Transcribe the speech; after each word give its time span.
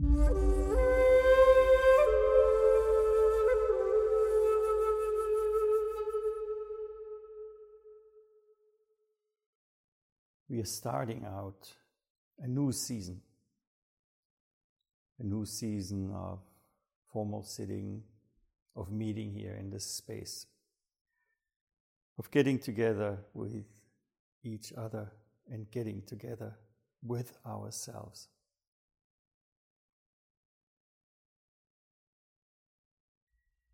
We 0.00 0.10
are 10.60 10.64
starting 10.64 11.24
out 11.26 11.72
a 12.38 12.46
new 12.46 12.70
season, 12.70 13.20
a 15.18 15.24
new 15.24 15.44
season 15.44 16.12
of 16.14 16.38
formal 17.12 17.42
sitting, 17.42 18.02
of 18.76 18.92
meeting 18.92 19.32
here 19.32 19.56
in 19.58 19.68
this 19.70 19.84
space, 19.84 20.46
of 22.18 22.30
getting 22.30 22.60
together 22.60 23.18
with 23.34 23.64
each 24.44 24.72
other 24.76 25.10
and 25.50 25.68
getting 25.72 26.02
together 26.06 26.56
with 27.02 27.36
ourselves. 27.44 28.28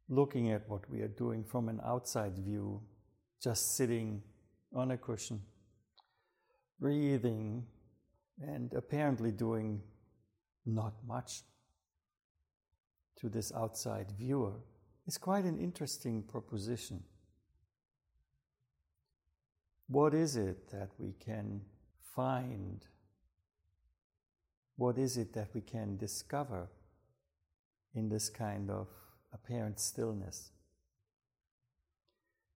Looking 0.08 0.50
at 0.52 0.68
what 0.68 0.88
we 0.90 1.00
are 1.00 1.08
doing 1.08 1.44
from 1.44 1.68
an 1.68 1.80
outside 1.84 2.36
view, 2.38 2.82
just 3.42 3.76
sitting 3.76 4.22
on 4.74 4.90
a 4.90 4.98
cushion, 4.98 5.40
breathing, 6.78 7.64
and 8.40 8.72
apparently 8.74 9.30
doing 9.30 9.80
not 10.66 10.94
much 11.06 11.42
to 13.16 13.28
this 13.28 13.52
outside 13.52 14.12
viewer 14.18 14.54
is 15.06 15.18
quite 15.18 15.44
an 15.44 15.58
interesting 15.58 16.22
proposition. 16.22 17.02
What 19.88 20.14
is 20.14 20.36
it 20.36 20.70
that 20.70 20.90
we 20.98 21.12
can 21.12 21.60
find? 22.14 22.84
What 24.76 24.98
is 24.98 25.16
it 25.16 25.32
that 25.34 25.48
we 25.54 25.60
can 25.60 25.96
discover 25.96 26.68
in 27.94 28.08
this 28.08 28.28
kind 28.28 28.70
of 28.70 28.88
apparent 29.34 29.78
stillness? 29.80 30.52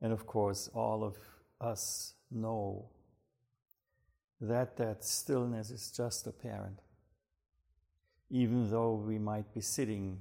And 0.00 0.12
of 0.12 0.26
course, 0.26 0.70
all 0.72 1.02
of 1.04 1.16
us 1.60 2.14
know 2.30 2.88
that 4.40 4.76
that 4.76 5.04
stillness 5.04 5.70
is 5.70 5.90
just 5.90 6.26
apparent, 6.26 6.78
even 8.30 8.70
though 8.70 8.94
we 8.94 9.18
might 9.18 9.52
be 9.52 9.60
sitting 9.60 10.20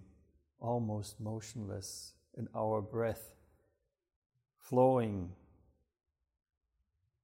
almost 0.59 1.19
motionless 1.19 2.13
and 2.35 2.47
our 2.55 2.81
breath 2.81 3.35
flowing 4.57 5.29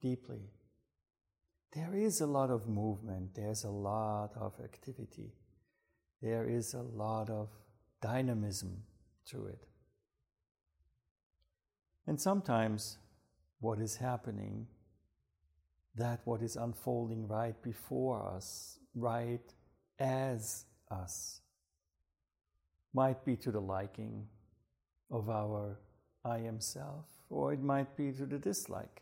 deeply. 0.02 0.52
There 1.74 1.96
is 1.96 2.22
a 2.22 2.28
lot 2.28 2.52
of 2.52 2.68
movement, 2.68 3.34
there's 3.34 3.64
a 3.64 3.70
lot 3.70 4.32
of 4.36 4.54
activity, 4.64 5.34
there 6.22 6.48
is 6.48 6.76
a 6.76 6.84
lot 6.84 7.32
of 7.32 7.50
dynamism 8.00 8.84
to 9.32 9.46
it. 9.48 9.66
And 12.08 12.20
sometimes 12.20 12.98
what 13.60 13.80
is 13.80 13.96
happening, 13.96 14.68
that 15.96 16.22
what 16.26 16.42
is 16.42 16.56
unfolding 16.56 17.28
right 17.28 17.62
before 17.62 18.22
us, 18.36 18.80
right 18.94 19.54
as 20.00 20.66
us, 20.92 21.42
might 22.94 23.24
be 23.24 23.36
to 23.38 23.52
the 23.52 23.62
liking 23.62 24.28
of 25.10 25.30
our 25.30 25.80
I 26.26 26.40
am 26.40 26.60
self, 26.60 27.06
or 27.30 27.54
it 27.54 27.62
might 27.62 27.96
be 27.96 28.12
to 28.14 28.26
the 28.26 28.38
dislike 28.38 29.02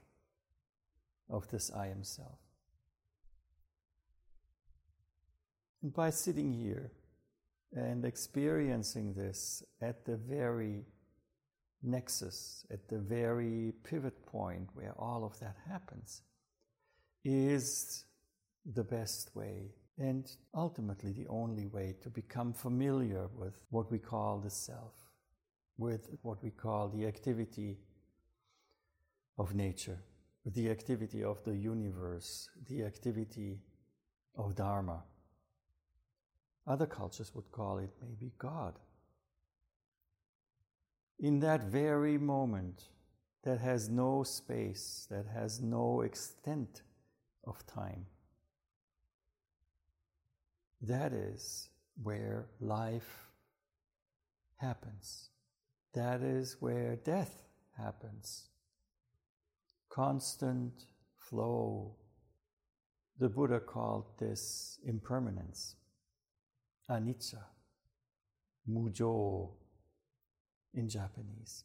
of 1.30 1.48
this 1.50 1.72
I 1.72 1.88
am 1.88 2.04
self. 2.04 2.40
And 5.82 5.94
by 5.94 6.10
sitting 6.12 6.54
here 6.54 6.92
and 7.74 8.06
experiencing 8.06 9.14
this 9.14 9.64
at 9.82 10.06
the 10.06 10.18
very 10.18 10.86
nexus, 11.84 12.66
at 12.72 12.88
the 12.88 13.00
very 13.00 13.74
pivot 13.84 14.26
point 14.26 14.70
where 14.74 14.94
all 14.98 15.24
of 15.24 15.40
that 15.40 15.56
happens, 15.70 16.22
is 17.24 18.06
the 18.66 18.84
best 18.84 19.36
way 19.36 19.72
and 19.98 20.32
ultimately 20.56 21.12
the 21.12 21.28
only 21.28 21.68
way 21.68 21.96
to 22.02 22.10
become 22.10 22.54
familiar 22.54 23.28
with 23.36 23.62
what 23.70 23.92
we 23.92 24.00
call 24.00 24.40
the 24.40 24.50
self, 24.50 24.94
with 25.78 26.10
what 26.22 26.44
we 26.44 26.50
call 26.50 26.90
the 26.90 27.06
activity 27.06 27.78
of 29.38 29.54
nature, 29.54 30.00
the 30.46 30.70
activity 30.70 31.24
of 31.24 31.44
the 31.44 31.56
universe, 31.56 32.50
the 32.68 32.84
activity 32.84 33.60
of 34.36 34.56
Dharma. 34.56 35.04
Other 36.72 36.86
cultures 36.86 37.36
would 37.36 37.52
call 37.52 37.80
it 37.80 37.90
maybe 38.02 38.32
God. 38.38 38.76
In 41.20 41.42
that 41.42 41.64
very 41.64 42.18
moment 42.18 42.88
that 43.44 43.60
has 43.60 43.90
no 43.90 44.24
space, 44.24 45.06
that 45.12 45.26
has 45.34 45.60
no 45.60 46.00
extent 46.00 46.84
of 47.46 47.68
time, 47.68 48.06
that 50.82 51.12
is 51.12 51.68
where 52.02 52.46
life 52.62 53.28
happens. 54.56 55.28
That 55.94 56.22
is 56.22 56.56
where 56.62 56.96
death 56.96 57.36
happens. 57.78 58.48
Constant 59.90 60.86
flow. 61.18 61.98
The 63.20 63.28
Buddha 63.28 63.60
called 63.60 64.06
this 64.18 64.80
impermanence, 64.86 65.76
anicca, 66.92 67.44
mujo 68.70 69.50
in 70.74 70.90
Japanese. 70.90 71.64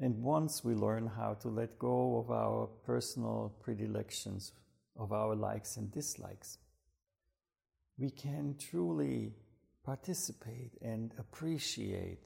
And 0.00 0.20
once 0.20 0.64
we 0.64 0.74
learn 0.74 1.06
how 1.06 1.34
to 1.34 1.48
let 1.48 1.78
go 1.78 2.18
of 2.18 2.30
our 2.32 2.66
personal 2.84 3.54
predilections 3.62 4.52
of 4.96 5.12
our 5.12 5.36
likes 5.36 5.76
and 5.76 5.92
dislikes, 5.92 6.58
we 7.98 8.10
can 8.10 8.56
truly 8.58 9.32
participate 9.84 10.72
and 10.82 11.12
appreciate 11.18 12.18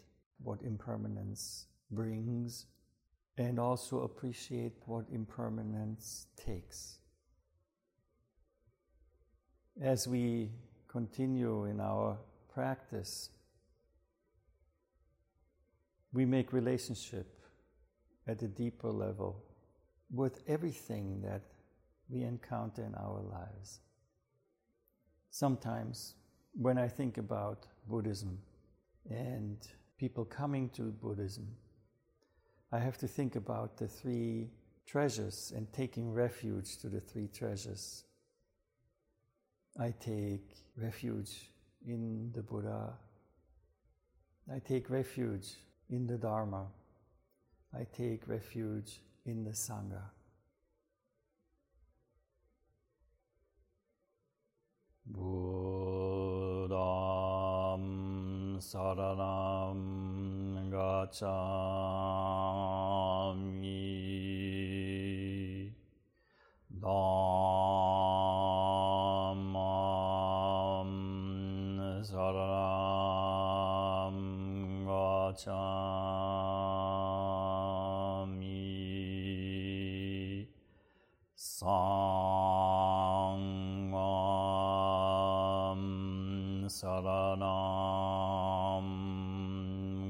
what 0.43 0.63
impermanence 0.63 1.67
brings 1.91 2.67
and 3.37 3.59
also 3.59 4.01
appreciate 4.01 4.73
what 4.87 5.05
impermanence 5.13 6.29
takes. 6.37 6.99
As 9.81 10.09
we 10.09 10.51
continue 10.89 11.67
in 11.67 11.81
our 11.81 12.17
practice, 12.55 13.29
we 16.15 16.25
make 16.25 16.55
relationship 16.55 17.27
at 18.27 18.41
a 18.41 18.49
deeper 18.49 18.91
level 18.91 19.45
with 20.11 20.43
everything 20.49 21.21
that 21.21 21.43
we 22.09 22.23
encounter 22.23 22.85
in 22.85 22.95
our 22.95 23.21
lives. 23.21 23.81
Sometimes, 25.31 26.15
when 26.55 26.79
I 26.79 26.89
think 26.89 27.19
about 27.19 27.67
Buddhism 27.87 28.39
and 29.11 29.59
people 29.99 30.25
coming 30.25 30.71
to 30.71 30.85
Buddhism, 30.85 31.49
I 32.73 32.79
have 32.79 32.97
to 32.99 33.07
think 33.07 33.37
about 33.37 33.77
the 33.77 33.89
three 33.89 34.49
treasures 34.87 35.53
and 35.55 35.71
taking 35.75 36.15
refuge 36.15 36.79
to 36.79 36.89
the 36.89 37.01
three 37.01 37.29
treasures. 37.29 38.05
I 39.79 39.93
take 40.01 40.57
refuge 40.77 41.51
in 41.87 42.33
the 42.35 42.43
Buddha. 42.43 42.95
I 44.51 44.59
take 44.59 44.89
refuge 44.89 45.49
in 45.91 46.07
the 46.07 46.17
Dharma. 46.17 46.67
I 47.75 47.87
take 47.97 48.27
refuge 48.27 49.01
in 49.27 49.45
the 49.45 49.51
Sangha. 49.51 50.01
Buddham 55.07 55.37
saranam 58.59 59.81
gacchami 60.71 62.46
Sangham 81.39 81.77
saranam 86.67 87.67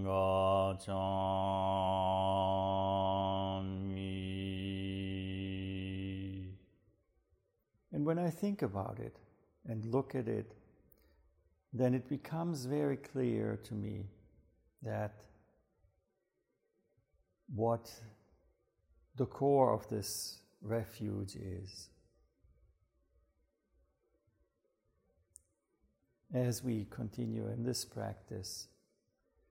gacchami. 0.05 1.17
And 7.93 8.07
when 8.07 8.21
I 8.21 8.31
think 8.31 8.63
about 8.63 9.01
it, 9.01 9.17
and 9.69 9.85
look 9.87 10.15
at 10.15 10.29
it, 10.29 10.53
then 11.73 11.93
it 11.93 12.09
becomes 12.09 12.67
very 12.67 12.97
clear 12.97 13.59
to 13.65 13.75
me 13.75 14.07
that 14.83 15.25
what 17.53 17.93
the 19.17 19.27
core 19.27 19.73
of 19.73 19.89
this 19.89 20.39
refuge 20.63 21.37
is. 21.37 21.89
As 26.35 26.63
we 26.63 26.87
continue 26.91 27.47
in 27.49 27.63
this 27.63 27.85
practice, 27.85 28.69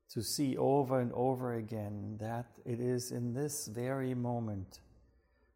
to 0.10 0.22
see 0.22 0.56
over 0.58 1.00
and 1.00 1.12
over 1.14 1.56
again 1.56 2.18
that 2.20 2.48
it 2.66 2.80
is 2.80 3.12
in 3.12 3.34
this 3.34 3.68
very 3.68 4.14
moment, 4.14 4.80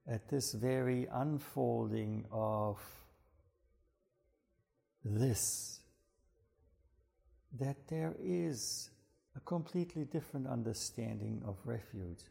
at 0.08 0.28
this 0.28 0.54
very 0.54 1.08
unfolding 1.12 2.26
of 2.32 2.80
this, 5.06 5.82
that 7.60 7.88
there 7.88 8.16
is 8.20 8.90
a 9.36 9.40
completely 9.42 10.06
different 10.06 10.48
understanding 10.48 11.42
of 11.46 11.58
refuge. 11.64 12.24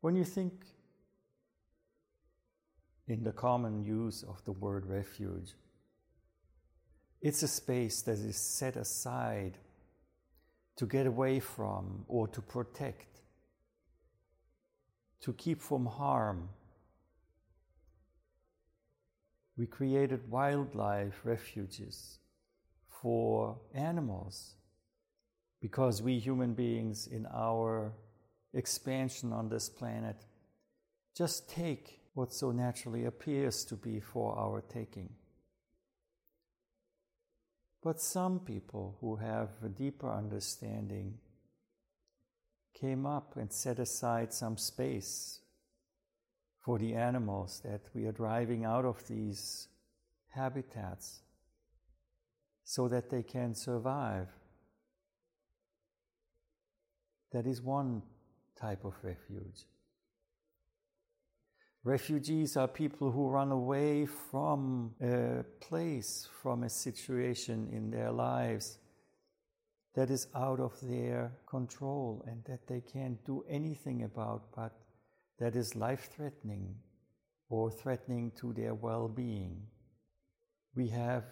When 0.00 0.14
you 0.14 0.24
think 0.24 0.64
in 3.08 3.22
the 3.22 3.32
common 3.32 3.84
use 3.84 4.24
of 4.24 4.44
the 4.44 4.52
word 4.52 4.86
refuge, 4.86 5.54
it's 7.20 7.42
a 7.42 7.48
space 7.48 8.02
that 8.02 8.18
is 8.18 8.36
set 8.36 8.76
aside 8.76 9.58
to 10.76 10.86
get 10.86 11.06
away 11.06 11.40
from 11.40 12.04
or 12.08 12.28
to 12.28 12.40
protect, 12.42 13.20
to 15.20 15.32
keep 15.32 15.62
from 15.62 15.86
harm. 15.86 16.48
We 19.56 19.66
created 19.66 20.30
wildlife 20.30 21.20
refuges 21.24 22.18
for 23.02 23.56
animals 23.74 24.54
because 25.62 26.02
we 26.02 26.18
human 26.18 26.52
beings, 26.52 27.06
in 27.06 27.26
our 27.34 27.92
expansion 28.52 29.32
on 29.32 29.48
this 29.48 29.68
planet, 29.68 30.16
just 31.16 31.48
take 31.48 31.98
what 32.16 32.32
so 32.32 32.50
naturally 32.50 33.04
appears 33.04 33.62
to 33.62 33.74
be 33.74 34.00
for 34.00 34.38
our 34.38 34.62
taking. 34.62 35.10
But 37.82 38.00
some 38.00 38.40
people 38.40 38.96
who 39.02 39.16
have 39.16 39.50
a 39.62 39.68
deeper 39.68 40.10
understanding 40.10 41.18
came 42.80 43.04
up 43.04 43.36
and 43.36 43.52
set 43.52 43.78
aside 43.78 44.32
some 44.32 44.56
space 44.56 45.40
for 46.64 46.78
the 46.78 46.94
animals 46.94 47.60
that 47.66 47.82
we 47.94 48.06
are 48.06 48.12
driving 48.12 48.64
out 48.64 48.86
of 48.86 49.06
these 49.06 49.68
habitats 50.30 51.20
so 52.64 52.88
that 52.88 53.10
they 53.10 53.24
can 53.24 53.54
survive. 53.54 54.28
That 57.32 57.46
is 57.46 57.60
one 57.60 58.00
type 58.58 58.86
of 58.86 58.94
refuge. 59.02 59.66
Refugees 61.86 62.56
are 62.56 62.66
people 62.66 63.12
who 63.12 63.28
run 63.28 63.52
away 63.52 64.06
from 64.06 64.92
a 65.00 65.44
place, 65.60 66.28
from 66.42 66.64
a 66.64 66.68
situation 66.68 67.68
in 67.70 67.92
their 67.92 68.10
lives 68.10 68.78
that 69.94 70.10
is 70.10 70.26
out 70.34 70.58
of 70.58 70.74
their 70.82 71.30
control 71.46 72.24
and 72.26 72.42
that 72.46 72.66
they 72.66 72.80
can't 72.80 73.24
do 73.24 73.44
anything 73.48 74.02
about, 74.02 74.50
but 74.52 74.72
that 75.38 75.54
is 75.54 75.76
life 75.76 76.10
threatening 76.12 76.74
or 77.50 77.70
threatening 77.70 78.32
to 78.40 78.52
their 78.52 78.74
well 78.74 79.06
being. 79.06 79.62
We 80.74 80.88
have 80.88 81.22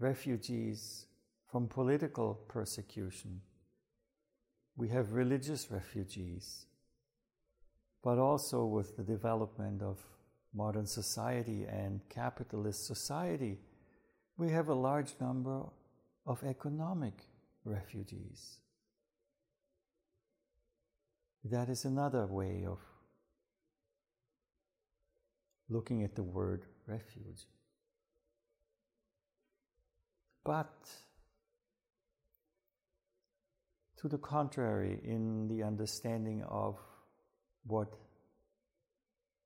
refugees 0.00 1.06
from 1.52 1.68
political 1.68 2.34
persecution, 2.48 3.42
we 4.76 4.88
have 4.88 5.12
religious 5.12 5.70
refugees 5.70 6.66
but 8.04 8.18
also 8.18 8.66
with 8.66 8.98
the 8.98 9.02
development 9.02 9.80
of 9.80 9.98
modern 10.52 10.86
society 10.86 11.64
and 11.64 12.06
capitalist 12.10 12.86
society, 12.86 13.58
we 14.36 14.50
have 14.50 14.68
a 14.68 14.74
large 14.74 15.14
number 15.20 15.62
of 16.26 16.44
economic 16.44 17.14
refugees. 17.64 18.58
That 21.44 21.70
is 21.70 21.86
another 21.86 22.26
way 22.26 22.66
of 22.68 22.78
looking 25.70 26.02
at 26.02 26.14
the 26.14 26.22
word 26.22 26.66
refuge. 26.86 27.46
But 30.44 30.74
to 33.96 34.08
the 34.08 34.18
contrary, 34.18 35.00
in 35.02 35.48
the 35.48 35.62
understanding 35.62 36.42
of 36.46 36.78
what 37.66 37.94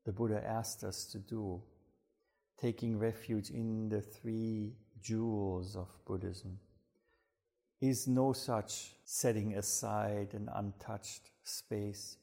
the 0.05 0.13
Buddha 0.13 0.43
asked 0.45 0.85
us 0.85 1.05
to 1.07 1.19
do, 1.19 1.61
taking 2.61 2.99
refuge 2.99 3.51
in 3.51 3.89
the 3.89 4.01
three 4.01 4.73
jewels 5.01 5.77
of 5.77 5.89
Buddhism, 6.07 6.59
is 7.81 8.09
no 8.09 8.33
such 8.33 8.93
setting 9.05 9.55
aside 9.55 10.35
an 10.35 10.49
untouched 10.55 11.31
space 11.45 12.17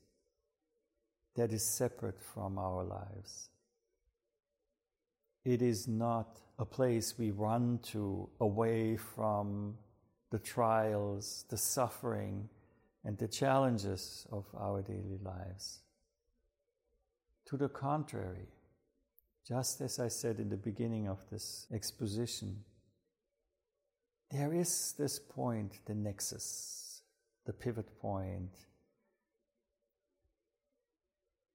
that 1.35 1.51
is 1.51 1.63
separate 1.63 2.19
from 2.19 2.57
our 2.57 2.83
lives. 2.83 3.49
It 5.43 5.61
is 5.61 5.87
not 5.87 6.41
a 6.57 6.65
place 6.65 7.17
we 7.17 7.31
run 7.31 7.79
to 7.83 8.29
away 8.39 8.97
from 8.97 9.77
the 10.31 10.39
trials, 10.39 11.45
the 11.49 11.57
suffering, 11.57 12.49
and 13.03 13.17
the 13.17 13.27
challenges 13.27 14.25
of 14.31 14.45
our 14.57 14.81
daily 14.81 15.19
lives. 15.23 15.81
To 17.47 17.57
the 17.57 17.69
contrary, 17.69 18.47
just 19.47 19.81
as 19.81 19.99
I 19.99 20.07
said 20.07 20.39
in 20.39 20.49
the 20.49 20.57
beginning 20.57 21.07
of 21.07 21.19
this 21.29 21.67
exposition, 21.71 22.63
there 24.31 24.53
is 24.53 24.95
this 24.97 25.19
point, 25.19 25.79
the 25.85 25.93
nexus, 25.93 27.01
the 27.45 27.53
pivot 27.53 27.99
point, 27.99 28.51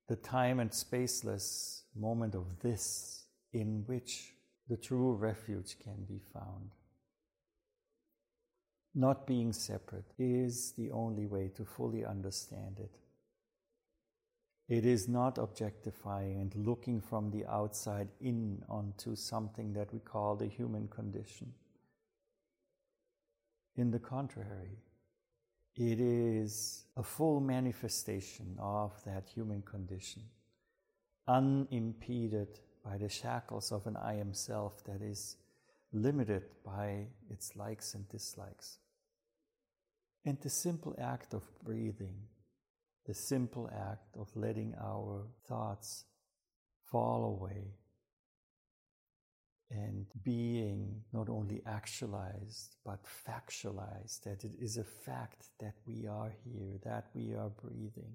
the 0.09 0.17
time 0.17 0.61
and 0.61 0.71
spaceless 0.71 1.83
moment 1.97 2.35
of 2.35 2.61
this 2.63 3.27
in 3.53 3.83
which 3.87 4.33
the 4.69 4.77
true 4.77 5.15
refuge 5.15 5.77
can 5.83 6.05
be 6.09 6.21
found. 6.33 6.71
Not 8.95 9.27
being 9.27 9.53
separate 9.53 10.13
is 10.19 10.73
the 10.73 10.91
only 10.91 11.27
way 11.27 11.49
to 11.57 11.65
fully 11.65 12.05
understand 12.05 12.79
it. 12.79 12.97
It 14.71 14.87
is 14.87 15.09
not 15.09 15.37
objectifying 15.37 16.41
and 16.41 16.55
looking 16.55 17.01
from 17.01 17.33
the 17.33 17.45
outside 17.47 18.07
in 18.21 18.63
onto 18.69 19.17
something 19.17 19.73
that 19.73 19.93
we 19.93 19.99
call 19.99 20.37
the 20.37 20.47
human 20.47 20.87
condition. 20.87 21.53
In 23.75 23.91
the 23.91 23.99
contrary, 23.99 24.79
it 25.75 25.99
is 25.99 26.85
a 26.97 27.03
full 27.03 27.41
manifestation 27.41 28.57
of 28.61 28.93
that 29.05 29.29
human 29.29 29.63
condition, 29.63 30.23
unimpeded 31.27 32.61
by 32.85 32.97
the 32.97 33.09
shackles 33.09 33.73
of 33.73 33.89
an 33.89 33.97
I 33.97 34.21
am 34.21 34.33
self 34.33 34.85
that 34.85 35.03
is 35.03 35.37
limited 35.93 36.45
by 36.65 37.09
its 37.29 37.57
likes 37.57 37.95
and 37.95 38.09
dislikes. 38.09 38.79
And 40.25 40.41
the 40.41 40.51
simple 40.51 40.95
act 40.97 41.35
of 41.35 41.43
breathing 41.65 42.15
the 43.07 43.15
simple 43.15 43.71
act 43.73 44.17
of 44.19 44.29
letting 44.37 44.75
our 44.81 45.27
thoughts 45.49 46.05
fall 46.91 47.25
away 47.25 47.75
and 49.71 50.07
being 50.25 51.03
not 51.13 51.29
only 51.29 51.63
actualized 51.65 52.77
but 52.85 52.99
factualized, 53.05 54.23
that 54.25 54.45
it 54.45 54.53
is 54.61 54.77
a 54.77 54.85
fact 54.85 55.47
that 55.61 55.75
we 55.87 56.07
are 56.07 56.33
here, 56.45 56.79
that 56.85 57.07
we 57.15 57.35
are 57.35 57.51
breathing, 57.51 58.15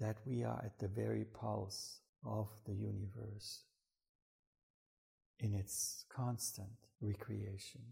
that 0.00 0.16
we 0.26 0.42
are 0.42 0.60
at 0.64 0.78
the 0.80 0.88
very 0.88 1.24
pulse 1.24 2.00
of 2.26 2.48
the 2.66 2.74
universe 2.74 3.60
in 5.38 5.54
its 5.54 6.04
constant 6.08 6.68
recreation, 7.00 7.82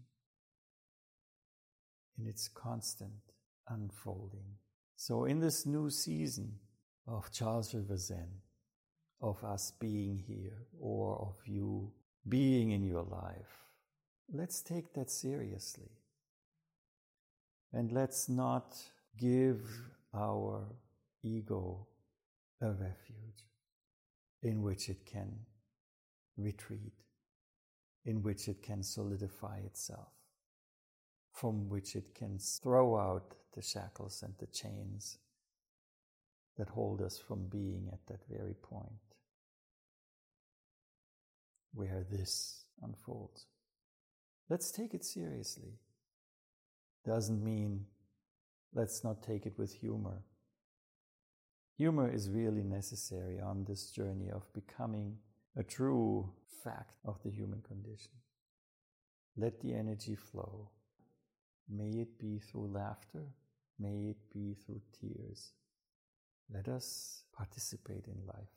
in 2.19 2.27
its 2.27 2.49
constant 2.49 3.33
unfolding. 3.69 4.57
So, 5.03 5.25
in 5.25 5.39
this 5.39 5.65
new 5.65 5.89
season 5.89 6.59
of 7.07 7.31
Charles 7.31 7.73
River 7.73 7.97
Zen, 7.97 8.29
of 9.19 9.43
us 9.43 9.73
being 9.79 10.15
here 10.15 10.67
or 10.79 11.17
of 11.17 11.47
you 11.47 11.91
being 12.29 12.69
in 12.69 12.83
your 12.83 13.01
life, 13.01 13.65
let's 14.31 14.61
take 14.61 14.93
that 14.93 15.09
seriously. 15.09 15.89
And 17.73 17.91
let's 17.91 18.29
not 18.29 18.77
give 19.17 19.63
our 20.13 20.67
ego 21.23 21.87
a 22.61 22.69
refuge 22.69 23.47
in 24.43 24.61
which 24.61 24.87
it 24.87 25.03
can 25.07 25.31
retreat. 26.37 26.93
in 28.05 28.21
which 28.21 28.47
it 28.47 28.61
can 28.61 28.83
solidify 28.83 29.57
itself, 29.65 30.13
from 31.33 31.69
which 31.69 31.95
it 31.95 32.13
can 32.13 32.37
throw 32.37 32.97
out 32.97 33.35
the 33.55 33.61
shackles 33.61 34.23
and 34.23 34.33
the 34.39 34.47
chains 34.47 35.17
that 36.57 36.69
hold 36.69 37.01
us 37.01 37.17
from 37.17 37.47
being 37.47 37.89
at 37.91 38.05
that 38.07 38.21
very 38.29 38.53
point 38.53 39.11
where 41.73 42.05
this 42.09 42.65
unfolds. 42.83 43.45
Let's 44.49 44.71
take 44.71 44.93
it 44.93 45.05
seriously. 45.05 45.79
Doesn't 47.05 47.43
mean 47.43 47.85
let's 48.73 49.03
not 49.03 49.23
take 49.23 49.45
it 49.45 49.57
with 49.57 49.73
humor. 49.73 50.23
Humor 51.77 52.11
is 52.13 52.29
really 52.29 52.63
necessary 52.63 53.39
on 53.39 53.63
this 53.63 53.89
journey 53.91 54.29
of 54.29 54.51
becoming 54.53 55.17
a 55.57 55.63
true 55.63 56.29
fact 56.63 56.95
of 57.05 57.17
the 57.23 57.31
human 57.31 57.61
condition. 57.61 58.11
Let 59.35 59.61
the 59.61 59.73
energy 59.73 60.15
flow. 60.15 60.69
May 61.73 62.01
it 62.01 62.19
be 62.19 62.37
through 62.39 62.67
laughter, 62.67 63.23
may 63.79 64.09
it 64.09 64.17
be 64.33 64.55
through 64.55 64.81
tears. 64.99 65.53
Let 66.53 66.67
us 66.67 67.23
participate 67.33 68.07
in 68.07 68.25
life, 68.27 68.51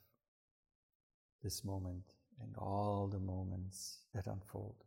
this 1.42 1.64
moment 1.64 2.14
and 2.42 2.56
all 2.56 3.06
the 3.06 3.20
moments 3.20 3.98
that 4.12 4.26
unfold. 4.26 4.82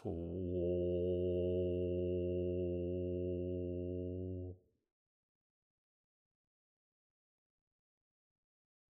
Namo 0.04 0.31